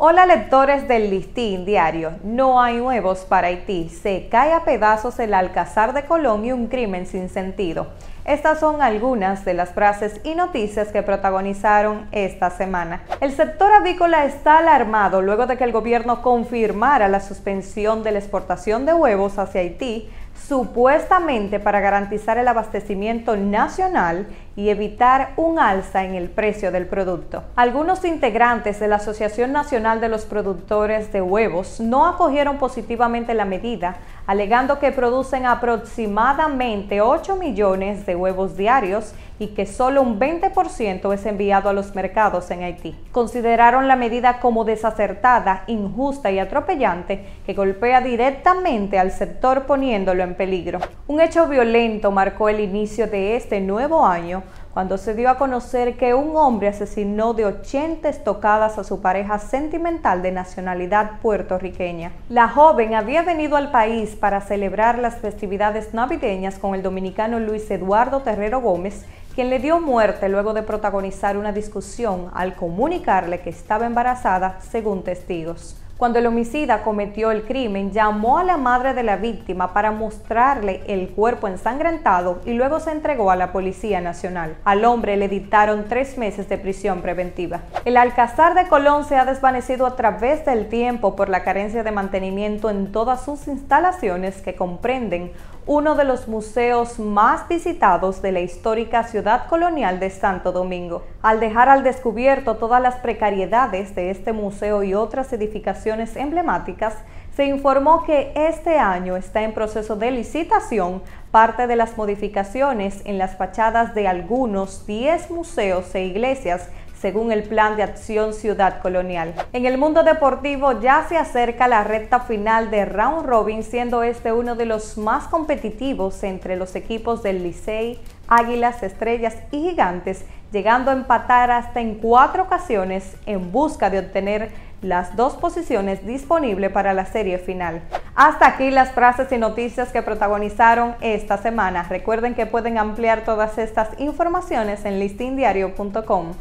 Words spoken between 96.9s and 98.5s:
más visitados de la